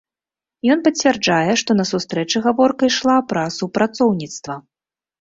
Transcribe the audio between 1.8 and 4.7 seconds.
сустрэчы гаворка ішла пра супрацоўніцтва.